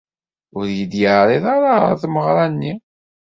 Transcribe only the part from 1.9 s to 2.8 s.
tmeɣra-nni.